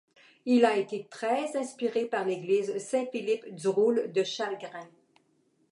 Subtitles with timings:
[0.47, 4.89] Il a été très inspiré par l'Église Saint-Philippe-du-Roule de Chalgrin.